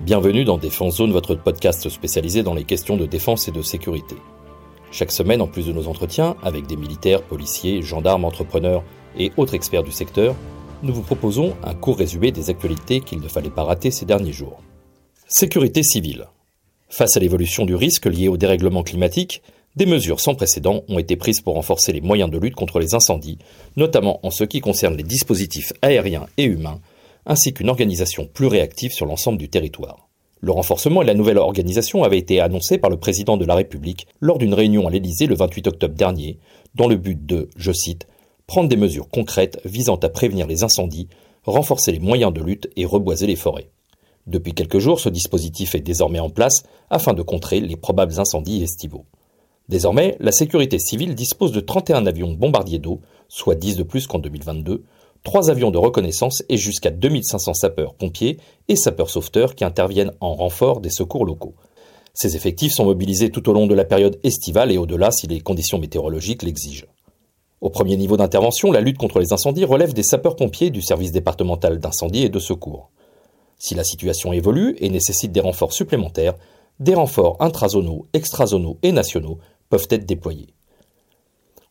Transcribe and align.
Bienvenue 0.00 0.44
dans 0.44 0.56
Défense 0.56 0.96
Zone, 0.96 1.12
votre 1.12 1.34
podcast 1.34 1.86
spécialisé 1.90 2.42
dans 2.42 2.54
les 2.54 2.64
questions 2.64 2.96
de 2.96 3.04
défense 3.04 3.48
et 3.48 3.52
de 3.52 3.60
sécurité. 3.60 4.16
Chaque 4.90 5.12
semaine, 5.12 5.42
en 5.42 5.46
plus 5.46 5.66
de 5.66 5.74
nos 5.74 5.88
entretiens 5.88 6.36
avec 6.42 6.66
des 6.66 6.76
militaires, 6.76 7.22
policiers, 7.22 7.82
gendarmes, 7.82 8.24
entrepreneurs 8.24 8.82
et 9.18 9.30
autres 9.36 9.52
experts 9.52 9.82
du 9.82 9.92
secteur, 9.92 10.34
nous 10.82 10.94
vous 10.94 11.02
proposons 11.02 11.54
un 11.62 11.74
court 11.74 11.98
résumé 11.98 12.32
des 12.32 12.48
actualités 12.48 13.00
qu'il 13.00 13.20
ne 13.20 13.28
fallait 13.28 13.50
pas 13.50 13.64
rater 13.64 13.90
ces 13.90 14.06
derniers 14.06 14.32
jours. 14.32 14.62
Sécurité 15.28 15.82
civile. 15.82 16.28
Face 16.88 17.18
à 17.18 17.20
l'évolution 17.20 17.66
du 17.66 17.74
risque 17.74 18.06
lié 18.06 18.28
au 18.28 18.38
dérèglement 18.38 18.82
climatique, 18.82 19.42
des 19.76 19.84
mesures 19.86 20.18
sans 20.18 20.34
précédent 20.34 20.82
ont 20.88 20.98
été 20.98 21.16
prises 21.16 21.42
pour 21.42 21.56
renforcer 21.56 21.92
les 21.92 22.00
moyens 22.00 22.30
de 22.30 22.38
lutte 22.38 22.56
contre 22.56 22.78
les 22.78 22.94
incendies, 22.94 23.36
notamment 23.76 24.18
en 24.22 24.30
ce 24.30 24.44
qui 24.44 24.62
concerne 24.62 24.96
les 24.96 25.02
dispositifs 25.02 25.74
aériens 25.82 26.26
et 26.38 26.44
humains, 26.44 26.80
ainsi 27.26 27.52
qu'une 27.52 27.68
organisation 27.68 28.26
plus 28.26 28.46
réactive 28.46 28.92
sur 28.92 29.06
l'ensemble 29.06 29.38
du 29.38 29.48
territoire. 29.48 30.08
Le 30.40 30.52
renforcement 30.52 31.02
et 31.02 31.06
la 31.06 31.14
nouvelle 31.14 31.38
organisation 31.38 32.02
avaient 32.02 32.18
été 32.18 32.40
annoncés 32.40 32.78
par 32.78 32.90
le 32.90 32.96
président 32.96 33.36
de 33.36 33.44
la 33.44 33.54
République 33.54 34.06
lors 34.20 34.38
d'une 34.38 34.54
réunion 34.54 34.86
à 34.86 34.90
l'Élysée 34.90 35.26
le 35.26 35.34
28 35.34 35.66
octobre 35.66 35.94
dernier, 35.94 36.38
dans 36.74 36.88
le 36.88 36.96
but 36.96 37.26
de, 37.26 37.50
je 37.56 37.72
cite, 37.72 38.06
prendre 38.46 38.68
des 38.68 38.76
mesures 38.76 39.08
concrètes 39.08 39.60
visant 39.64 39.96
à 39.96 40.08
prévenir 40.08 40.46
les 40.46 40.64
incendies, 40.64 41.08
renforcer 41.44 41.92
les 41.92 41.98
moyens 41.98 42.32
de 42.32 42.40
lutte 42.40 42.70
et 42.76 42.86
reboiser 42.86 43.26
les 43.26 43.36
forêts. 43.36 43.70
Depuis 44.26 44.54
quelques 44.54 44.78
jours, 44.78 45.00
ce 45.00 45.08
dispositif 45.08 45.74
est 45.74 45.80
désormais 45.80 46.20
en 46.20 46.30
place 46.30 46.62
afin 46.88 47.12
de 47.12 47.22
contrer 47.22 47.60
les 47.60 47.76
probables 47.76 48.18
incendies 48.18 48.62
estivaux. 48.62 49.04
Désormais, 49.68 50.16
la 50.20 50.32
sécurité 50.32 50.78
civile 50.78 51.14
dispose 51.14 51.52
de 51.52 51.60
31 51.60 52.06
avions 52.06 52.32
bombardiers 52.32 52.78
d'eau, 52.78 53.00
soit 53.28 53.54
10 53.54 53.76
de 53.76 53.82
plus 53.82 54.06
qu'en 54.06 54.18
2022, 54.18 54.84
3 55.22 55.50
avions 55.50 55.70
de 55.70 55.78
reconnaissance 55.78 56.42
et 56.48 56.56
jusqu'à 56.56 56.90
2500 56.90 57.54
sapeurs-pompiers 57.54 58.38
et 58.68 58.76
sapeurs-sauveteurs 58.76 59.54
qui 59.54 59.64
interviennent 59.64 60.12
en 60.20 60.34
renfort 60.34 60.80
des 60.80 60.90
secours 60.90 61.26
locaux. 61.26 61.54
Ces 62.14 62.36
effectifs 62.36 62.72
sont 62.72 62.86
mobilisés 62.86 63.30
tout 63.30 63.48
au 63.48 63.52
long 63.52 63.66
de 63.66 63.74
la 63.74 63.84
période 63.84 64.18
estivale 64.22 64.72
et 64.72 64.78
au-delà 64.78 65.10
si 65.10 65.26
les 65.26 65.40
conditions 65.40 65.78
météorologiques 65.78 66.42
l'exigent. 66.42 66.86
Au 67.60 67.68
premier 67.68 67.96
niveau 67.96 68.16
d'intervention, 68.16 68.72
la 68.72 68.80
lutte 68.80 68.96
contre 68.96 69.20
les 69.20 69.34
incendies 69.34 69.66
relève 69.66 69.92
des 69.92 70.02
sapeurs-pompiers 70.02 70.70
du 70.70 70.80
service 70.80 71.12
départemental 71.12 71.78
d'incendie 71.78 72.22
et 72.22 72.30
de 72.30 72.38
secours. 72.38 72.90
Si 73.58 73.74
la 73.74 73.84
situation 73.84 74.32
évolue 74.32 74.74
et 74.78 74.88
nécessite 74.88 75.32
des 75.32 75.40
renforts 75.40 75.74
supplémentaires, 75.74 76.34
des 76.78 76.94
renforts 76.94 77.36
intrazonaux, 77.40 78.06
extrazonaux 78.14 78.78
et 78.82 78.92
nationaux 78.92 79.38
peuvent 79.68 79.88
être 79.90 80.06
déployés. 80.06 80.54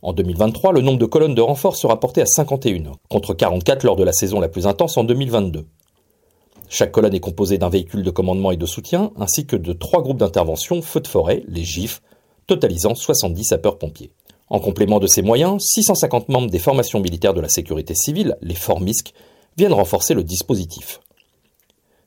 En 0.01 0.13
2023, 0.13 0.71
le 0.71 0.79
nombre 0.79 0.97
de 0.97 1.05
colonnes 1.05 1.35
de 1.35 1.41
renfort 1.41 1.75
sera 1.75 1.99
porté 1.99 2.21
à 2.21 2.25
51, 2.25 2.93
contre 3.09 3.33
44 3.33 3.83
lors 3.83 3.97
de 3.97 4.05
la 4.05 4.13
saison 4.13 4.39
la 4.39 4.47
plus 4.47 4.65
intense 4.65 4.95
en 4.95 5.03
2022. 5.03 5.65
Chaque 6.69 6.93
colonne 6.93 7.15
est 7.15 7.19
composée 7.19 7.57
d'un 7.57 7.67
véhicule 7.67 8.03
de 8.03 8.09
commandement 8.09 8.51
et 8.51 8.57
de 8.57 8.65
soutien, 8.65 9.11
ainsi 9.17 9.45
que 9.45 9.57
de 9.57 9.73
trois 9.73 10.01
groupes 10.01 10.19
d'intervention 10.19 10.81
feu 10.81 11.01
de 11.01 11.07
forêt, 11.07 11.43
les 11.49 11.65
GIF, 11.65 12.01
totalisant 12.47 12.95
70 12.95 13.43
sapeurs-pompiers. 13.43 14.11
En 14.49 14.59
complément 14.59 14.99
de 14.99 15.07
ces 15.07 15.21
moyens, 15.21 15.61
650 15.61 16.29
membres 16.29 16.49
des 16.49 16.59
formations 16.59 17.01
militaires 17.01 17.33
de 17.33 17.41
la 17.41 17.49
sécurité 17.49 17.93
civile, 17.93 18.37
les 18.41 18.55
FORMISC, 18.55 19.13
viennent 19.57 19.73
renforcer 19.73 20.13
le 20.13 20.23
dispositif. 20.23 21.01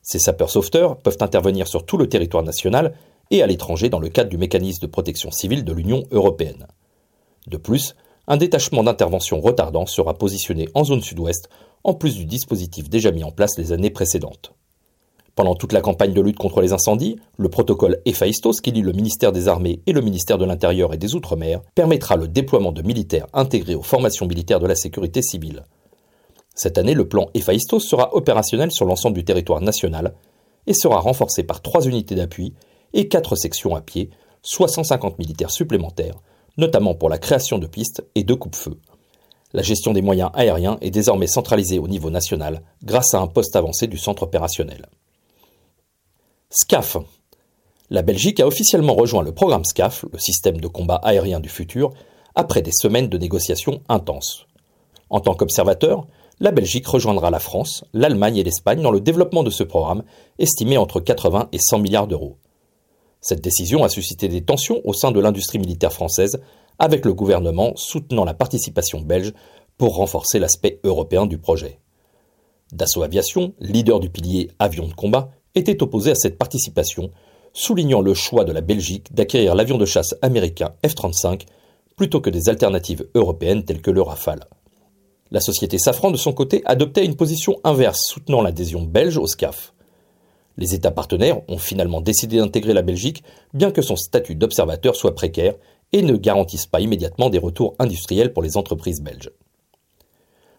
Ces 0.01 0.17
sapeurs-sauveteurs 0.17 0.97
peuvent 0.97 1.17
intervenir 1.21 1.67
sur 1.67 1.85
tout 1.85 1.97
le 1.97 2.09
territoire 2.09 2.43
national 2.43 2.95
et 3.29 3.43
à 3.43 3.47
l'étranger 3.47 3.89
dans 3.89 3.99
le 3.99 4.09
cadre 4.09 4.31
du 4.31 4.39
mécanisme 4.39 4.81
de 4.81 4.91
protection 4.91 5.29
civile 5.29 5.63
de 5.63 5.73
l'Union 5.73 6.03
européenne. 6.11 6.67
De 7.47 7.57
plus, 7.57 7.95
un 8.27 8.37
détachement 8.37 8.83
d'intervention 8.83 9.41
retardant 9.41 9.85
sera 9.85 10.13
positionné 10.13 10.69
en 10.73 10.83
zone 10.83 11.01
sud-ouest, 11.01 11.49
en 11.83 11.93
plus 11.93 12.15
du 12.15 12.25
dispositif 12.25 12.89
déjà 12.89 13.11
mis 13.11 13.23
en 13.23 13.31
place 13.31 13.57
les 13.57 13.71
années 13.73 13.89
précédentes. 13.89 14.53
Pendant 15.35 15.55
toute 15.55 15.73
la 15.73 15.81
campagne 15.81 16.13
de 16.13 16.21
lutte 16.21 16.37
contre 16.37 16.61
les 16.61 16.73
incendies, 16.73 17.19
le 17.37 17.49
protocole 17.49 17.99
Héphaïstos, 18.05 18.61
qui 18.61 18.71
lie 18.71 18.81
le 18.81 18.91
ministère 18.91 19.31
des 19.31 19.47
Armées 19.47 19.81
et 19.87 19.91
le 19.91 20.01
ministère 20.01 20.37
de 20.37 20.45
l'Intérieur 20.45 20.93
et 20.93 20.97
des 20.97 21.15
Outre-mer, 21.15 21.61
permettra 21.73 22.17
le 22.17 22.27
déploiement 22.27 22.71
de 22.71 22.83
militaires 22.83 23.27
intégrés 23.33 23.75
aux 23.75 23.81
formations 23.81 24.27
militaires 24.27 24.59
de 24.59 24.67
la 24.67 24.75
sécurité 24.75 25.23
civile. 25.23 25.63
Cette 26.53 26.77
année, 26.77 26.93
le 26.93 27.07
plan 27.07 27.29
Héphaïstos 27.33 27.79
sera 27.79 28.15
opérationnel 28.15 28.71
sur 28.71 28.85
l'ensemble 28.85 29.15
du 29.15 29.25
territoire 29.25 29.59
national 29.59 30.13
et 30.67 30.75
sera 30.75 30.99
renforcé 30.99 31.41
par 31.43 31.61
trois 31.61 31.81
unités 31.81 32.15
d'appui 32.15 32.53
et 32.93 33.07
quatre 33.07 33.35
sections 33.35 33.75
à 33.75 33.81
pied, 33.81 34.11
soit 34.43 34.67
150 34.67 35.17
militaires 35.17 35.49
supplémentaires, 35.49 36.21
notamment 36.57 36.95
pour 36.95 37.09
la 37.09 37.17
création 37.17 37.57
de 37.57 37.67
pistes 37.67 38.03
et 38.15 38.23
de 38.23 38.33
coupe-feu. 38.33 38.79
La 39.53 39.61
gestion 39.61 39.93
des 39.93 40.01
moyens 40.01 40.31
aériens 40.33 40.77
est 40.81 40.89
désormais 40.89 41.27
centralisée 41.27 41.79
au 41.79 41.87
niveau 41.87 42.09
national 42.09 42.61
grâce 42.83 43.13
à 43.13 43.19
un 43.19 43.27
poste 43.27 43.55
avancé 43.55 43.87
du 43.87 43.97
centre 43.97 44.23
opérationnel. 44.23 44.87
SCAF. 46.49 46.97
La 47.89 48.01
Belgique 48.01 48.39
a 48.39 48.47
officiellement 48.47 48.95
rejoint 48.95 49.23
le 49.23 49.33
programme 49.33 49.65
SCAF, 49.65 50.05
le 50.11 50.19
système 50.19 50.59
de 50.59 50.67
combat 50.67 50.95
aérien 51.03 51.39
du 51.39 51.49
futur, 51.49 51.93
après 52.35 52.61
des 52.63 52.71
semaines 52.71 53.09
de 53.09 53.17
négociations 53.17 53.81
intenses. 53.89 54.47
En 55.11 55.19
tant 55.19 55.35
qu'observateur, 55.35 56.07
la 56.39 56.51
Belgique 56.51 56.87
rejoindra 56.87 57.29
la 57.29 57.39
France, 57.39 57.85
l'Allemagne 57.93 58.37
et 58.37 58.43
l'Espagne 58.43 58.81
dans 58.81 58.91
le 58.91 59.01
développement 59.01 59.43
de 59.43 59.51
ce 59.51 59.63
programme, 59.63 60.03
estimé 60.39 60.77
entre 60.77 60.99
80 60.99 61.49
et 61.51 61.59
100 61.59 61.79
milliards 61.79 62.07
d'euros. 62.07 62.37
Cette 63.23 63.41
décision 63.41 63.85
a 63.85 63.89
suscité 63.89 64.27
des 64.27 64.43
tensions 64.43 64.81
au 64.83 64.91
sein 64.91 65.11
de 65.11 65.19
l'industrie 65.21 65.57
militaire 65.57 65.93
française, 65.93 66.41
avec 66.77 67.05
le 67.05 67.13
gouvernement 67.13 67.71
soutenant 67.77 68.25
la 68.25 68.33
participation 68.33 68.99
belge 68.99 69.31
pour 69.77 69.95
renforcer 69.95 70.39
l'aspect 70.39 70.81
européen 70.83 71.25
du 71.25 71.37
projet. 71.37 71.79
Dassault 72.73 73.01
Aviation, 73.01 73.53
leader 73.59 74.01
du 74.01 74.09
pilier 74.09 74.51
avion 74.59 74.87
de 74.87 74.93
combat, 74.93 75.31
était 75.55 75.81
opposé 75.81 76.11
à 76.11 76.15
cette 76.15 76.37
participation, 76.37 77.11
soulignant 77.53 78.01
le 78.01 78.13
choix 78.13 78.43
de 78.43 78.51
la 78.51 78.59
Belgique 78.59 79.13
d'acquérir 79.13 79.55
l'avion 79.55 79.77
de 79.77 79.85
chasse 79.85 80.15
américain 80.21 80.73
F-35 80.85 81.45
plutôt 81.95 82.19
que 82.19 82.29
des 82.29 82.49
alternatives 82.49 83.07
européennes 83.15 83.63
telles 83.63 83.81
que 83.81 83.91
le 83.91 84.01
Rafale. 84.01 84.49
La 85.31 85.39
société 85.39 85.77
Safran, 85.77 86.11
de 86.11 86.17
son 86.17 86.33
côté, 86.33 86.61
adoptait 86.65 87.05
une 87.05 87.15
position 87.15 87.55
inverse, 87.63 88.01
soutenant 88.05 88.41
l'adhésion 88.41 88.81
belge 88.81 89.17
au 89.17 89.27
SCAF. 89.27 89.73
Les 90.57 90.75
États 90.75 90.91
partenaires 90.91 91.41
ont 91.47 91.57
finalement 91.57 92.01
décidé 92.01 92.37
d'intégrer 92.37 92.73
la 92.73 92.81
Belgique, 92.81 93.23
bien 93.53 93.71
que 93.71 93.81
son 93.81 93.95
statut 93.95 94.35
d'observateur 94.35 94.95
soit 94.95 95.15
précaire 95.15 95.55
et 95.91 96.01
ne 96.01 96.15
garantisse 96.15 96.67
pas 96.67 96.81
immédiatement 96.81 97.29
des 97.29 97.39
retours 97.39 97.75
industriels 97.79 98.33
pour 98.33 98.43
les 98.43 98.57
entreprises 98.57 99.01
belges. 99.01 99.31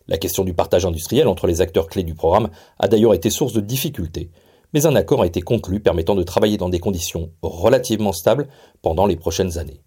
La 0.07 0.19
question 0.19 0.45
du 0.45 0.53
partage 0.53 0.85
industriel 0.85 1.29
entre 1.29 1.47
les 1.47 1.61
acteurs 1.61 1.89
clés 1.89 2.03
du 2.03 2.15
programme 2.15 2.51
a 2.79 2.89
d'ailleurs 2.89 3.15
été 3.15 3.31
source 3.31 3.53
de 3.53 3.61
difficultés, 3.61 4.31
mais 4.75 4.87
un 4.87 4.97
accord 4.97 5.23
a 5.23 5.27
été 5.27 5.41
conclu 5.41 5.81
permettant 5.81 6.15
de 6.15 6.23
travailler 6.23 6.57
dans 6.57 6.69
des 6.69 6.81
conditions 6.81 7.31
relativement 7.43 8.13
stables 8.13 8.49
pendant 8.83 9.07
les 9.07 9.17
prochaines 9.17 9.59
années. 9.59 9.81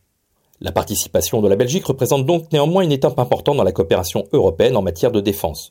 La 0.60 0.72
participation 0.72 1.42
de 1.42 1.48
la 1.48 1.56
Belgique 1.56 1.86
représente 1.86 2.26
donc 2.26 2.52
néanmoins 2.52 2.82
une 2.82 2.92
étape 2.92 3.20
importante 3.20 3.58
dans 3.58 3.64
la 3.64 3.72
coopération 3.72 4.24
européenne 4.32 4.76
en 4.76 4.82
matière 4.82 5.12
de 5.12 5.22
défense. 5.22 5.70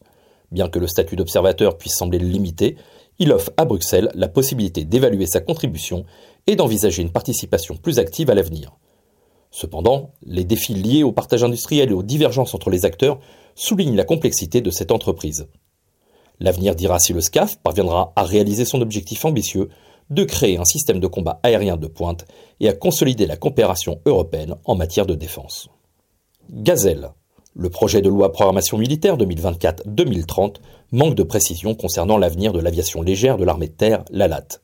Bien 0.52 0.68
que 0.68 0.78
le 0.78 0.86
statut 0.86 1.16
d'observateur 1.16 1.76
puisse 1.76 1.96
sembler 1.96 2.20
limité, 2.20 2.76
il 3.18 3.32
offre 3.32 3.50
à 3.56 3.64
Bruxelles 3.64 4.10
la 4.14 4.28
possibilité 4.28 4.84
d'évaluer 4.84 5.26
sa 5.26 5.40
contribution 5.40 6.04
et 6.46 6.56
d'envisager 6.56 7.02
une 7.02 7.12
participation 7.12 7.76
plus 7.76 7.98
active 7.98 8.30
à 8.30 8.34
l'avenir. 8.34 8.76
Cependant, 9.50 10.10
les 10.24 10.44
défis 10.44 10.74
liés 10.74 11.02
au 11.02 11.12
partage 11.12 11.44
industriel 11.44 11.90
et 11.90 11.94
aux 11.94 12.02
divergences 12.02 12.54
entre 12.54 12.70
les 12.70 12.84
acteurs 12.84 13.20
soulignent 13.54 13.96
la 13.96 14.04
complexité 14.04 14.60
de 14.60 14.70
cette 14.70 14.92
entreprise. 14.92 15.48
L'avenir 16.40 16.74
dira 16.74 16.98
si 16.98 17.12
le 17.12 17.20
SCAF 17.20 17.56
parviendra 17.62 18.12
à 18.16 18.24
réaliser 18.24 18.64
son 18.66 18.82
objectif 18.82 19.24
ambitieux 19.24 19.70
de 20.10 20.24
créer 20.24 20.58
un 20.58 20.64
système 20.64 21.00
de 21.00 21.06
combat 21.06 21.40
aérien 21.42 21.76
de 21.76 21.86
pointe 21.86 22.26
et 22.60 22.68
à 22.68 22.72
consolider 22.72 23.26
la 23.26 23.36
coopération 23.36 24.00
européenne 24.04 24.56
en 24.64 24.74
matière 24.74 25.06
de 25.06 25.14
défense. 25.14 25.68
Gazelle, 26.50 27.10
le 27.58 27.70
projet 27.70 28.02
de 28.02 28.08
loi 28.10 28.32
programmation 28.32 28.76
militaire 28.76 29.16
2024-2030 29.16 30.56
manque 30.92 31.14
de 31.14 31.22
précision 31.22 31.74
concernant 31.74 32.18
l'avenir 32.18 32.52
de 32.52 32.60
l'aviation 32.60 33.00
légère 33.00 33.38
de 33.38 33.44
l'armée 33.44 33.68
de 33.68 33.72
terre, 33.72 34.04
l'ALAT. 34.10 34.60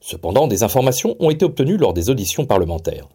Cependant, 0.00 0.46
des 0.46 0.62
informations 0.62 1.16
ont 1.20 1.30
été 1.30 1.44
obtenues 1.44 1.76
lors 1.76 1.92
des 1.92 2.08
auditions 2.08 2.46
parlementaires. 2.46 3.08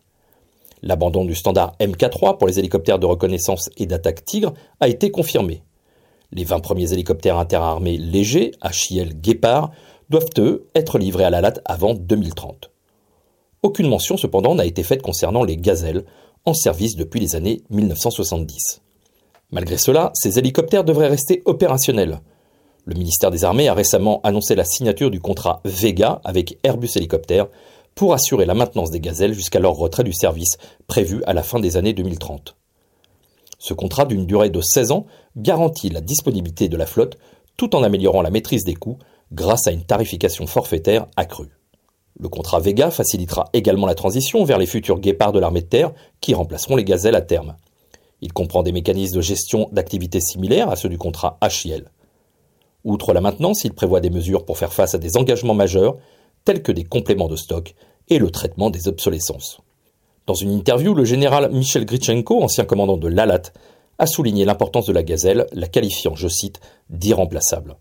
L'abandon 0.84 1.26
du 1.26 1.34
standard 1.34 1.76
MK3 1.80 2.38
pour 2.38 2.48
les 2.48 2.60
hélicoptères 2.60 3.00
de 3.00 3.06
reconnaissance 3.06 3.70
et 3.78 3.88
d'attaque 3.88 4.26
Tigre 4.26 4.54
a 4.80 4.88
été 4.88 5.10
confirmé. 5.10 5.64
Les 6.32 6.44
20 6.44 6.60
premiers 6.60 6.94
hélicoptères 6.94 7.38
interarmés 7.38 7.98
légers, 7.98 8.52
HIL 8.64 9.20
Guépard, 9.20 9.72
doivent 10.10 10.30
eux 10.38 10.68
être 10.76 11.00
livrés 11.00 11.24
à 11.24 11.30
l'ALAT 11.30 11.62
avant 11.66 11.94
2030. 11.96 12.70
Aucune 13.64 13.88
mention 13.88 14.18
cependant 14.18 14.56
n'a 14.56 14.66
été 14.66 14.84
faite 14.84 15.02
concernant 15.02 15.44
les 15.44 15.58
gazelles, 15.58 16.04
en 16.46 16.54
service 16.54 16.98
depuis 16.98 17.22
les 17.22 17.36
années 17.36 17.64
1970. 17.70 18.83
Malgré 19.54 19.78
cela, 19.78 20.10
ces 20.16 20.40
hélicoptères 20.40 20.84
devraient 20.84 21.10
rester 21.10 21.44
opérationnels. 21.46 22.22
Le 22.86 22.96
ministère 22.96 23.30
des 23.30 23.46
Armées 23.46 23.68
a 23.68 23.76
récemment 23.76 24.20
annoncé 24.24 24.56
la 24.56 24.66
signature 24.66 25.12
du 25.12 25.20
contrat 25.20 25.62
Vega 25.64 26.22
avec 26.24 26.58
Airbus 26.64 26.90
Hélicoptères 26.96 27.50
pour 27.94 28.16
assurer 28.16 28.48
la 28.48 28.56
maintenance 28.56 28.90
des 28.90 29.00
gazelles 29.00 29.36
jusqu'à 29.36 29.60
leur 29.60 29.76
retrait 29.76 30.04
du 30.04 30.12
service 30.12 30.58
prévu 30.88 31.22
à 31.28 31.34
la 31.34 31.44
fin 31.44 31.60
des 31.60 31.78
années 31.78 31.94
2030. 31.94 32.56
Ce 33.60 33.76
contrat 33.76 34.06
d'une 34.06 34.26
durée 34.26 34.50
de 34.50 34.60
16 34.60 34.90
ans 34.90 35.06
garantit 35.38 35.92
la 35.92 36.02
disponibilité 36.02 36.68
de 36.68 36.76
la 36.76 36.88
flotte 36.88 37.20
tout 37.56 37.76
en 37.76 37.84
améliorant 37.84 38.24
la 38.24 38.32
maîtrise 38.32 38.64
des 38.64 38.74
coûts 38.74 38.98
grâce 39.32 39.68
à 39.68 39.72
une 39.72 39.86
tarification 39.86 40.48
forfaitaire 40.48 41.06
accrue. 41.16 41.52
Le 42.20 42.28
contrat 42.28 42.60
Vega 42.60 42.90
facilitera 42.90 43.50
également 43.54 43.86
la 43.86 43.94
transition 43.94 44.46
vers 44.46 44.58
les 44.58 44.66
futurs 44.66 45.00
guépards 45.00 45.32
de 45.32 45.40
l'armée 45.40 45.62
de 45.62 45.68
terre 45.68 45.94
qui 46.22 46.34
remplaceront 46.34 46.76
les 46.76 46.84
gazelles 46.84 47.16
à 47.16 47.22
terme. 47.22 47.56
Il 48.24 48.32
comprend 48.32 48.64
des 48.64 48.72
mécanismes 48.72 49.18
de 49.18 49.22
gestion 49.22 49.68
d'activités 49.74 50.22
similaires 50.22 50.70
à 50.70 50.78
ceux 50.78 50.88
du 50.88 50.98
contrat 50.98 51.38
HIL. 51.44 51.90
Outre 52.86 53.12
la 53.12 53.20
maintenance, 53.20 53.66
il 53.66 53.74
prévoit 53.74 54.00
des 54.00 54.10
mesures 54.10 54.46
pour 54.46 54.58
faire 54.58 54.72
face 54.72 54.96
à 54.96 54.98
des 54.98 55.18
engagements 55.18 55.54
majeurs, 55.54 55.98
tels 56.46 56.64
que 56.64 56.72
des 56.72 56.86
compléments 56.86 57.28
de 57.28 57.36
stock 57.36 57.76
et 58.08 58.20
le 58.20 58.32
traitement 58.32 58.70
des 58.70 58.88
obsolescences. 58.88 59.60
Dans 60.26 60.36
une 60.36 60.52
interview, 60.52 60.94
le 60.94 61.04
général 61.04 61.52
Michel 61.52 61.86
Gritchenko, 61.86 62.42
ancien 62.42 62.64
commandant 62.64 62.96
de 62.96 63.10
l'ALAT, 63.10 63.52
a 64.00 64.06
souligné 64.06 64.46
l'importance 64.46 64.86
de 64.86 64.94
la 64.94 65.04
gazelle, 65.04 65.46
la 65.52 65.68
qualifiant, 65.68 66.16
je 66.16 66.30
cite, 66.30 66.62
d'irremplaçable. 66.90 67.76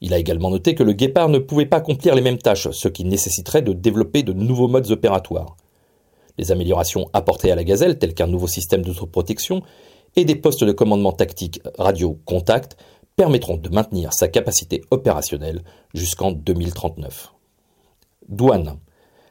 Il 0.00 0.14
a 0.14 0.18
également 0.18 0.48
noté 0.48 0.74
que 0.74 0.82
le 0.82 0.94
guépard 0.94 1.28
ne 1.28 1.38
pouvait 1.38 1.66
pas 1.66 1.76
accomplir 1.76 2.14
les 2.14 2.22
mêmes 2.22 2.38
tâches, 2.38 2.70
ce 2.70 2.88
qui 2.88 3.04
nécessiterait 3.04 3.60
de 3.60 3.74
développer 3.74 4.22
de 4.22 4.32
nouveaux 4.32 4.68
modes 4.68 4.90
opératoires. 4.90 5.56
Les 6.38 6.52
améliorations 6.52 7.10
apportées 7.12 7.50
à 7.50 7.56
la 7.56 7.64
gazelle, 7.64 7.98
telles 7.98 8.14
qu'un 8.14 8.26
nouveau 8.26 8.46
système 8.46 8.82
d'autoprotection 8.82 9.62
et 10.16 10.24
des 10.24 10.36
postes 10.36 10.64
de 10.64 10.72
commandement 10.72 11.12
tactique 11.12 11.60
radio-contact, 11.78 12.76
permettront 13.16 13.56
de 13.56 13.68
maintenir 13.68 14.12
sa 14.12 14.28
capacité 14.28 14.82
opérationnelle 14.90 15.62
jusqu'en 15.92 16.30
2039. 16.30 17.32
Douane. 18.28 18.78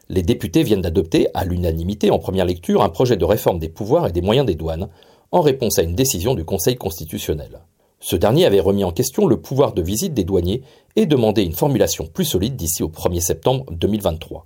Les 0.10 0.24
députés 0.24 0.64
viennent 0.64 0.82
d'adopter 0.82 1.28
à 1.34 1.46
l'unanimité 1.46 2.12
en 2.12 2.20
première 2.20 2.46
lecture 2.46 2.82
un 2.82 2.90
projet 2.90 3.18
de 3.18 3.26
réforme 3.26 3.60
des 3.60 3.70
pouvoirs 3.70 4.08
et 4.08 4.12
des 4.12 4.22
moyens 4.22 4.46
des 4.46 4.56
douanes 4.56 4.90
en 5.32 5.42
réponse 5.42 5.80
à 5.80 5.84
une 5.84 5.96
décision 5.96 6.36
du 6.36 6.46
Conseil 6.46 6.76
constitutionnel. 6.76 7.62
Ce 8.00 8.16
dernier 8.16 8.46
avait 8.46 8.60
remis 8.60 8.84
en 8.84 8.92
question 8.92 9.26
le 9.26 9.42
pouvoir 9.42 9.74
de 9.74 9.82
visite 9.82 10.14
des 10.14 10.24
douaniers 10.24 10.62
et 10.96 11.06
demandé 11.06 11.44
une 11.44 11.54
formulation 11.54 12.06
plus 12.06 12.26
solide 12.26 12.56
d'ici 12.56 12.84
au 12.84 12.90
1er 12.90 13.22
septembre 13.22 13.66
2023. 13.72 14.46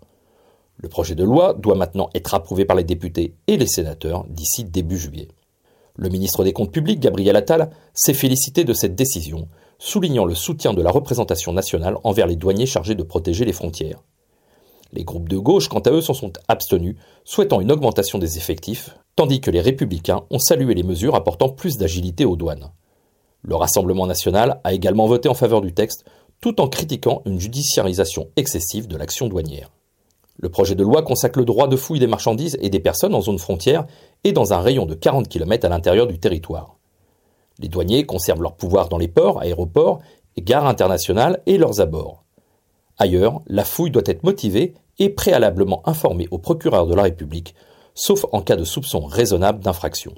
Le 0.82 0.90
projet 0.90 1.14
de 1.14 1.24
loi 1.24 1.54
doit 1.54 1.76
maintenant 1.76 2.10
être 2.16 2.34
approuvé 2.34 2.66
par 2.66 2.76
les 2.76 2.84
députés 2.84 3.36
et 3.46 3.56
les 3.56 3.68
sénateurs 3.68 4.26
d'ici 4.28 4.64
début 4.64 4.98
juillet. 4.98 5.28
Le 5.96 6.10
ministre 6.10 6.44
des 6.44 6.54
Comptes 6.54 6.72
publics, 6.72 7.00
Gabriel 7.00 7.36
Attal, 7.36 7.70
s'est 7.94 8.16
félicité 8.16 8.64
de 8.64 8.74
cette 8.74 8.96
décision, 8.96 9.48
soulignant 9.78 10.26
le 10.26 10.34
soutien 10.34 10.74
de 10.74 10.82
la 10.82 10.90
représentation 10.90 11.54
nationale 11.54 11.98
envers 12.04 12.26
les 12.26 12.36
douaniers 12.36 12.66
chargés 12.66 12.96
de 12.96 13.04
protéger 13.04 13.46
les 13.46 13.54
frontières. 13.54 14.02
Les 14.92 15.04
groupes 15.04 15.30
de 15.30 15.38
gauche, 15.38 15.70
quant 15.70 15.80
à 15.80 15.92
eux, 15.92 16.02
s'en 16.02 16.16
sont 16.16 16.34
abstenus, 16.48 16.96
souhaitant 17.26 17.62
une 17.62 17.72
augmentation 17.72 18.18
des 18.18 18.38
effectifs, 18.38 18.98
tandis 19.16 19.40
que 19.40 19.52
les 19.52 19.62
républicains 19.62 20.24
ont 20.32 20.40
salué 20.40 20.74
les 20.74 20.84
mesures 20.84 21.16
apportant 21.16 21.50
plus 21.50 21.78
d'agilité 21.78 22.26
aux 22.26 22.36
douanes. 22.36 22.72
Le 23.44 23.56
Rassemblement 23.56 24.08
national 24.08 24.60
a 24.64 24.74
également 24.74 25.06
voté 25.06 25.30
en 25.30 25.36
faveur 25.36 25.62
du 25.62 25.74
texte, 25.74 26.06
tout 26.42 26.60
en 26.60 26.68
critiquant 26.68 27.22
une 27.26 27.40
judiciarisation 27.40 28.30
excessive 28.36 28.88
de 28.88 28.98
l'action 28.98 29.28
douanière. 29.28 29.70
Le 30.42 30.50
projet 30.50 30.74
de 30.74 30.84
loi 30.84 31.04
consacre 31.04 31.38
le 31.38 31.46
droit 31.46 31.68
de 31.68 31.76
fouille 31.76 32.00
des 32.00 32.08
marchandises 32.08 32.58
et 32.62 32.70
des 32.72 32.80
personnes 32.80 33.14
en 33.14 33.22
zone 33.22 33.38
frontière 33.38 33.86
et 34.24 34.32
dans 34.32 34.54
un 34.54 34.60
rayon 34.60 34.88
de 34.88 34.96
40 34.96 35.30
km 35.30 35.66
à 35.66 35.70
l'intérieur 35.70 36.08
du 36.08 36.20
territoire. 36.20 36.78
Les 37.60 37.68
douaniers 37.68 38.08
conservent 38.08 38.42
leur 38.42 38.56
pouvoir 38.56 38.90
dans 38.90 38.98
les 38.98 39.08
ports, 39.08 39.40
aéroports 39.40 40.02
et 40.36 40.42
gares 40.42 40.66
internationales 40.66 41.44
et 41.46 41.60
leurs 41.60 41.80
abords. 41.80 42.24
Ailleurs, 42.98 43.42
la 43.46 43.64
fouille 43.64 43.92
doit 43.92 44.02
être 44.08 44.24
motivée 44.24 44.74
et 44.98 45.10
préalablement 45.10 45.88
informée 45.88 46.28
au 46.32 46.40
procureur 46.40 46.88
de 46.88 46.96
la 46.96 47.04
République, 47.04 47.54
sauf 47.94 48.26
en 48.32 48.42
cas 48.42 48.56
de 48.56 48.64
soupçon 48.64 49.02
raisonnable 49.06 49.60
d'infraction. 49.60 50.16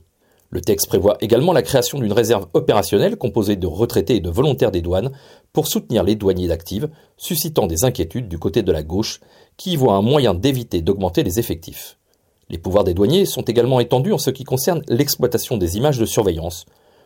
Le 0.52 0.62
texte 0.62 0.88
prévoit 0.88 1.18
également 1.20 1.52
la 1.52 1.64
création 1.64 2.00
d'une 2.00 2.14
réserve 2.14 2.46
opérationnelle 2.54 3.18
composée 3.18 3.56
de 3.56 3.68
retraités 3.68 4.18
et 4.18 4.22
de 4.22 4.30
volontaires 4.30 4.72
des 4.72 4.84
douanes 4.84 5.12
pour 5.52 5.68
soutenir 5.68 6.04
les 6.04 6.16
douaniers 6.16 6.48
d'actifs, 6.48 6.86
suscitant 7.18 7.66
des 7.68 7.86
inquiétudes 7.86 8.30
du 8.30 8.38
côté 8.38 8.62
de 8.62 8.72
la 8.72 8.84
gauche 8.84 9.20
qui 9.58 9.76
voit 9.76 9.94
un 9.94 10.02
moyen 10.02 10.34
d'éviter 10.34 10.82
d'augmenter 10.82 11.24
les 11.24 11.40
effectifs. 11.40 11.98
Les 12.50 12.58
pouvoirs 12.58 12.84
des 12.84 12.94
douaniers 12.94 13.26
sont 13.26 13.42
également 13.42 13.80
étendus 13.80 14.14
en 14.14 14.18
ce 14.18 14.30
qui 14.30 14.44
concerne 14.44 14.82
l'exploitation 14.88 15.58
des 15.58 15.78
images 15.78 15.98
de 15.98 16.06
surveillance, 16.06 16.66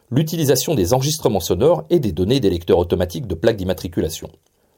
l'utilisation 0.10 0.76
des 0.76 0.94
enregistrements 0.94 1.40
sonores 1.40 1.84
et 1.90 2.00
des 2.00 2.12
données 2.12 2.40
des 2.40 2.50
lecteurs 2.50 2.80
automatiques 2.80 3.28
de 3.28 3.36
plaques 3.36 3.58
d'immatriculation. 3.58 4.30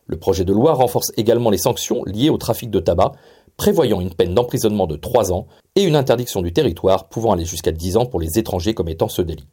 Le 0.07 0.18
projet 0.18 0.44
de 0.44 0.54
loi 0.54 0.74
renforce 0.74 1.12
également 1.18 1.51
les 1.51 1.60
sanctions 1.60 2.04
liées 2.06 2.31
au 2.31 2.38
trafic 2.38 2.71
de 2.71 2.80
tabac, 2.80 3.12
prévoyant 3.57 4.01
une 4.01 4.13
peine 4.13 4.33
d'emprisonnement 4.33 4.88
de 4.88 4.95
3 4.95 5.31
ans 5.31 5.48
et 5.75 5.83
une 5.83 5.95
interdiction 5.95 6.42
du 6.42 6.51
territoire 6.51 7.10
pouvant 7.10 7.33
aller 7.33 7.45
jusqu'à 7.45 7.71
10 7.71 7.98
ans 7.98 8.06
pour 8.06 8.19
les 8.19 8.39
étrangers 8.39 8.74
commettant 8.74 9.07
ce 9.07 9.21
délit. 9.21 9.48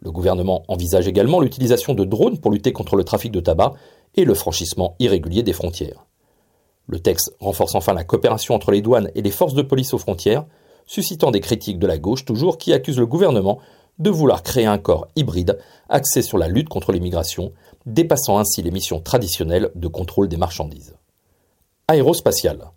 Le 0.00 0.12
gouvernement 0.12 0.62
envisage 0.68 1.08
également 1.08 1.40
l'utilisation 1.40 1.94
de 1.94 2.04
drones 2.04 2.38
pour 2.38 2.52
lutter 2.52 2.72
contre 2.72 2.94
le 2.94 3.04
trafic 3.04 3.32
de 3.32 3.40
tabac 3.40 3.72
et 4.14 4.24
le 4.24 4.34
franchissement 4.34 4.94
irrégulier 4.98 5.42
des 5.42 5.52
frontières. 5.52 6.05
Le 6.86 7.00
texte 7.00 7.34
renforce 7.40 7.74
enfin 7.74 7.94
la 7.94 8.04
coopération 8.04 8.54
entre 8.54 8.70
les 8.70 8.80
douanes 8.80 9.10
et 9.14 9.22
les 9.22 9.30
forces 9.30 9.54
de 9.54 9.62
police 9.62 9.92
aux 9.92 9.98
frontières, 9.98 10.46
suscitant 10.86 11.30
des 11.30 11.40
critiques 11.40 11.78
de 11.78 11.86
la 11.86 11.98
gauche 11.98 12.24
toujours 12.24 12.58
qui 12.58 12.72
accusent 12.72 12.98
le 12.98 13.06
gouvernement 13.06 13.58
de 13.98 14.10
vouloir 14.10 14.42
créer 14.42 14.66
un 14.66 14.78
corps 14.78 15.08
hybride 15.16 15.58
axé 15.88 16.22
sur 16.22 16.38
la 16.38 16.48
lutte 16.48 16.68
contre 16.68 16.92
l'immigration, 16.92 17.52
dépassant 17.86 18.38
ainsi 18.38 18.62
les 18.62 18.70
missions 18.70 19.00
traditionnelles 19.00 19.70
de 19.74 19.88
contrôle 19.88 20.28
des 20.28 20.36
marchandises. 20.36 20.96
Aérospatiale. 21.88 22.70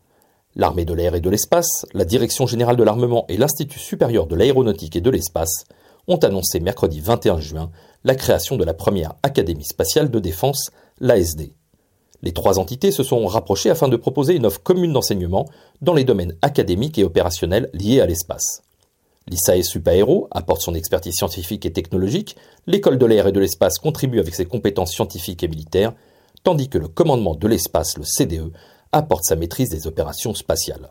L'armée 0.56 0.86
de 0.86 0.94
l'air 0.94 1.16
et 1.16 1.22
de 1.22 1.30
l'espace, 1.30 1.86
la 1.94 2.06
Direction 2.06 2.48
générale 2.48 2.76
de 2.76 2.84
l'armement 2.84 3.26
et 3.28 3.38
l'Institut 3.38 3.80
supérieur 3.80 4.28
de 4.28 4.36
l'aéronautique 4.36 4.96
et 4.96 5.02
de 5.02 5.10
l'espace 5.10 5.66
ont 6.08 6.18
annoncé 6.18 6.60
mercredi 6.60 7.00
21 7.00 7.40
juin 7.40 7.72
la 8.04 8.16
création 8.16 8.56
de 8.56 8.64
la 8.64 8.74
première 8.74 9.14
Académie 9.22 9.66
spatiale 9.66 10.10
de 10.10 10.20
défense, 10.20 10.72
l'ASD. 11.00 11.54
Les 12.22 12.34
trois 12.34 12.60
entités 12.60 12.92
se 12.92 13.04
sont 13.04 13.26
rapprochées 13.28 13.70
afin 13.70 13.88
de 13.88 13.96
proposer 13.96 14.36
une 14.36 14.46
offre 14.46 14.62
commune 14.62 14.94
d'enseignement 14.94 15.48
dans 15.82 15.94
les 15.94 16.04
domaines 16.04 16.36
académiques 16.42 16.98
et 17.00 17.04
opérationnels 17.04 17.70
liés 17.74 18.02
à 18.02 18.06
l'espace. 18.06 18.64
L'ISAE 19.28 19.64
Supaéro 19.64 20.28
apporte 20.32 20.62
son 20.62 20.74
expertise 20.74 21.16
scientifique 21.16 21.66
et 21.66 21.72
technologique, 21.72 22.36
l'école 22.68 22.98
de 22.98 23.06
l'air 23.06 23.28
et 23.28 23.32
de 23.32 23.40
l'espace 23.40 23.78
contribue 23.78 24.20
avec 24.20 24.34
ses 24.34 24.46
compétences 24.46 24.92
scientifiques 24.92 25.44
et 25.44 25.48
militaires, 25.48 25.94
tandis 26.44 26.68
que 26.68 26.78
le 26.78 26.88
commandement 26.88 27.36
de 27.36 27.48
l'espace, 27.48 27.98
le 27.98 28.04
CDE, 28.04 28.52
apporte 28.92 29.24
sa 29.26 29.36
maîtrise 29.36 29.70
des 29.70 29.88
opérations 29.88 30.34
spatiales. 30.34 30.90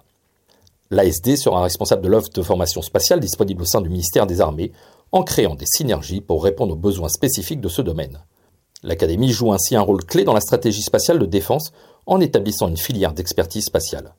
L'ASD 0.91 1.37
sera 1.37 1.63
responsable 1.63 2.03
de 2.03 2.09
l'offre 2.09 2.31
de 2.33 2.43
formation 2.43 2.81
spatiale 2.81 3.21
disponible 3.21 3.63
au 3.63 3.67
sein 3.67 3.81
du 3.81 3.91
ministère 3.91 4.27
des 4.27 4.41
Armées, 4.41 4.73
en 5.13 5.23
créant 5.23 5.55
des 5.55 5.67
synergies 5.67 6.21
pour 6.21 6.45
répondre 6.45 6.75
aux 6.75 6.79
besoins 6.79 7.09
spécifiques 7.09 7.61
de 7.61 7.69
ce 7.69 7.83
domaine. 7.83 8.21
L'Académie 8.83 9.33
joue 9.33 9.53
ainsi 9.53 9.75
un 9.75 9.81
rôle 9.81 10.05
clé 10.05 10.25
dans 10.25 10.35
la 10.35 10.41
stratégie 10.41 10.83
spatiale 10.83 11.19
de 11.19 11.27
défense 11.27 11.73
en 12.07 12.21
établissant 12.21 12.69
une 12.69 12.77
filière 12.77 13.13
d'expertise 13.13 13.65
spatiale. 13.65 14.15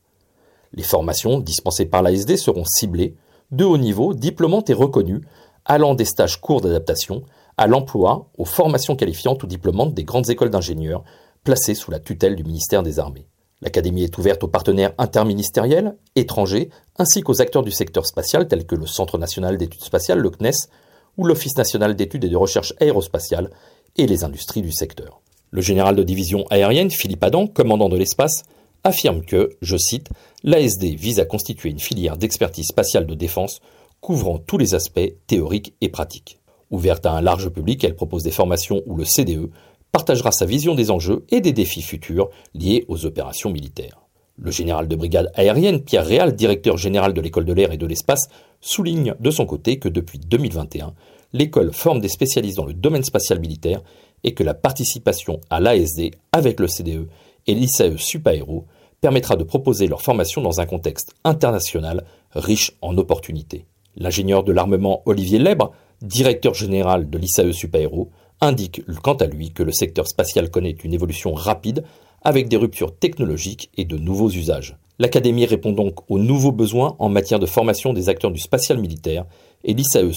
Les 0.73 0.83
formations 0.83 1.39
dispensées 1.39 1.85
par 1.85 2.03
l'ASD 2.03 2.35
seront 2.37 2.65
ciblées, 2.65 3.15
de 3.51 3.63
haut 3.63 3.77
niveau, 3.77 4.13
diplômantes 4.13 4.69
et 4.69 4.73
reconnues, 4.73 5.21
allant 5.65 5.95
des 5.95 6.05
stages 6.05 6.41
courts 6.41 6.61
d'adaptation 6.61 7.23
à 7.57 7.67
l'emploi, 7.67 8.29
aux 8.37 8.45
formations 8.45 8.95
qualifiantes 8.95 9.43
ou 9.43 9.47
diplômantes 9.47 9.93
des 9.93 10.03
grandes 10.03 10.29
écoles 10.29 10.49
d'ingénieurs 10.49 11.03
placées 11.43 11.75
sous 11.75 11.91
la 11.91 11.99
tutelle 11.99 12.35
du 12.35 12.43
ministère 12.43 12.83
des 12.83 12.99
Armées. 12.99 13.27
L'Académie 13.61 14.03
est 14.03 14.17
ouverte 14.17 14.43
aux 14.43 14.47
partenaires 14.47 14.93
interministériels, 14.97 15.97
étrangers, 16.15 16.69
ainsi 16.97 17.21
qu'aux 17.21 17.41
acteurs 17.41 17.63
du 17.63 17.71
secteur 17.71 18.05
spatial 18.05 18.47
tels 18.47 18.65
que 18.65 18.75
le 18.75 18.85
Centre 18.85 19.17
national 19.17 19.57
d'études 19.57 19.83
spatiales, 19.83 20.19
le 20.19 20.29
CNES, 20.29 20.69
ou 21.17 21.25
l'Office 21.25 21.57
national 21.57 21.95
d'études 21.95 22.23
et 22.23 22.29
de 22.29 22.37
recherche 22.37 22.73
aérospatiale 22.79 23.49
et 23.97 24.07
les 24.07 24.23
industries 24.23 24.61
du 24.61 24.71
secteur. 24.71 25.21
Le 25.51 25.61
général 25.61 25.95
de 25.95 26.03
division 26.03 26.45
aérienne, 26.49 26.91
Philippe 26.91 27.23
Adam, 27.23 27.47
commandant 27.47 27.89
de 27.89 27.97
l'espace, 27.97 28.43
affirme 28.83 29.23
que, 29.23 29.49
je 29.61 29.77
cite, 29.77 30.09
l'ASD 30.43 30.95
vise 30.95 31.19
à 31.19 31.25
constituer 31.25 31.69
une 31.69 31.79
filière 31.79 32.17
d'expertise 32.17 32.67
spatiale 32.67 33.05
de 33.05 33.15
défense 33.15 33.59
couvrant 34.01 34.37
tous 34.37 34.57
les 34.57 34.75
aspects 34.75 35.13
théoriques 35.27 35.73
et 35.81 35.89
pratiques. 35.89 36.39
Ouverte 36.71 37.05
à 37.05 37.13
un 37.13 37.21
large 37.21 37.49
public, 37.49 37.83
elle 37.83 37.95
propose 37.95 38.23
des 38.23 38.31
formations 38.31 38.81
où 38.85 38.95
le 38.95 39.05
CDE 39.05 39.49
partagera 39.91 40.31
sa 40.31 40.45
vision 40.45 40.75
des 40.75 40.91
enjeux 40.91 41.25
et 41.29 41.41
des 41.41 41.51
défis 41.51 41.81
futurs 41.81 42.29
liés 42.53 42.85
aux 42.87 43.05
opérations 43.05 43.49
militaires. 43.49 44.01
Le 44.37 44.51
général 44.51 44.87
de 44.87 44.95
brigade 44.95 45.31
aérienne 45.33 45.83
Pierre 45.83 46.05
Réal, 46.05 46.35
directeur 46.35 46.77
général 46.77 47.13
de 47.13 47.21
l'école 47.21 47.45
de 47.45 47.53
l'air 47.53 47.73
et 47.73 47.77
de 47.77 47.87
l'espace, 47.87 48.29
souligne 48.61 49.15
de 49.19 49.31
son 49.31 49.45
côté 49.45 49.79
que 49.79 49.89
depuis 49.89 50.19
2021, 50.19 50.93
l'école 51.33 51.73
forme 51.73 51.99
des 51.99 52.07
spécialistes 52.07 52.57
dans 52.57 52.65
le 52.65 52.73
domaine 52.73 53.03
spatial 53.03 53.39
militaire 53.39 53.81
et 54.23 54.33
que 54.33 54.43
la 54.43 54.53
participation 54.53 55.39
à 55.49 55.59
l'ASD 55.59 56.11
avec 56.31 56.59
le 56.59 56.67
CDE 56.67 57.07
et 57.47 57.53
l'ISAE 57.53 57.97
Supaéro 57.97 58.65
permettra 59.01 59.35
de 59.35 59.43
proposer 59.43 59.87
leur 59.87 60.01
formation 60.01 60.41
dans 60.41 60.59
un 60.59 60.65
contexte 60.65 61.13
international 61.23 62.03
riche 62.33 62.73
en 62.81 62.97
opportunités. 62.97 63.65
L'ingénieur 63.95 64.43
de 64.43 64.51
l'armement 64.51 65.01
Olivier 65.05 65.39
Lebre, 65.39 65.71
directeur 66.01 66.53
général 66.53 67.09
de 67.09 67.17
l'ISAE 67.17 67.53
Supaéro, 67.53 68.09
indique 68.41 68.81
quant 69.01 69.15
à 69.15 69.25
lui 69.25 69.51
que 69.51 69.63
le 69.63 69.71
secteur 69.71 70.07
spatial 70.07 70.49
connaît 70.49 70.75
une 70.83 70.93
évolution 70.93 71.33
rapide 71.33 71.83
avec 72.21 72.49
des 72.49 72.57
ruptures 72.57 72.95
technologiques 72.95 73.69
et 73.77 73.85
de 73.85 73.97
nouveaux 73.97 74.29
usages. 74.29 74.77
L'Académie 74.99 75.45
répond 75.45 75.71
donc 75.71 76.09
aux 76.09 76.19
nouveaux 76.19 76.51
besoins 76.51 76.95
en 76.99 77.07
matière 77.07 77.39
de 77.39 77.45
formation 77.45 77.93
des 77.93 78.09
acteurs 78.09 78.31
du 78.31 78.39
spatial 78.39 78.79
militaire 78.79 79.25
et 79.63 79.73
l'ISAE 79.73 80.11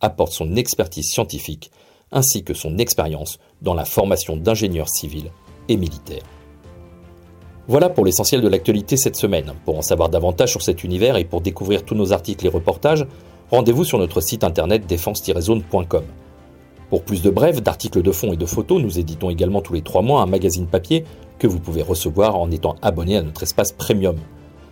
apporte 0.00 0.32
son 0.32 0.56
expertise 0.56 1.08
scientifique 1.08 1.70
ainsi 2.12 2.42
que 2.42 2.54
son 2.54 2.78
expérience 2.78 3.38
dans 3.62 3.74
la 3.74 3.84
formation 3.84 4.36
d'ingénieurs 4.36 4.88
civils 4.88 5.30
et 5.68 5.76
militaire. 5.76 6.22
Voilà 7.68 7.88
pour 7.88 8.04
l'essentiel 8.04 8.40
de 8.40 8.48
l'actualité 8.48 8.96
cette 8.96 9.16
semaine. 9.16 9.52
Pour 9.64 9.78
en 9.78 9.82
savoir 9.82 10.08
davantage 10.08 10.50
sur 10.50 10.62
cet 10.62 10.82
univers 10.82 11.16
et 11.16 11.24
pour 11.24 11.40
découvrir 11.40 11.84
tous 11.84 11.94
nos 11.94 12.12
articles 12.12 12.44
et 12.44 12.48
reportages, 12.48 13.06
rendez-vous 13.50 13.84
sur 13.84 13.98
notre 13.98 14.20
site 14.20 14.42
internet 14.42 14.86
défense-zone.com. 14.86 16.04
Pour 16.88 17.04
plus 17.04 17.22
de 17.22 17.30
brèves, 17.30 17.60
d'articles 17.60 18.02
de 18.02 18.10
fond 18.10 18.32
et 18.32 18.36
de 18.36 18.46
photos, 18.46 18.82
nous 18.82 18.98
éditons 18.98 19.30
également 19.30 19.60
tous 19.60 19.74
les 19.74 19.82
trois 19.82 20.02
mois 20.02 20.22
un 20.22 20.26
magazine 20.26 20.66
papier 20.66 21.04
que 21.38 21.46
vous 21.46 21.60
pouvez 21.60 21.82
recevoir 21.82 22.36
en 22.36 22.50
étant 22.50 22.74
abonné 22.82 23.16
à 23.16 23.22
notre 23.22 23.44
espace 23.44 23.70
premium. 23.70 24.16